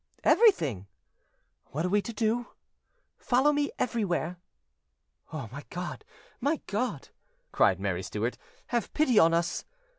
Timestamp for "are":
1.85-1.89